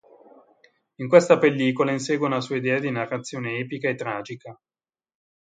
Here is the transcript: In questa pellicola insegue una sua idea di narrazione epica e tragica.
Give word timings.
In 0.95 1.07
questa 1.07 1.37
pellicola 1.37 1.91
insegue 1.91 2.25
una 2.25 2.41
sua 2.41 2.55
idea 2.55 2.79
di 2.79 2.89
narrazione 2.89 3.57
epica 3.59 3.87
e 3.87 3.93
tragica. 3.93 4.59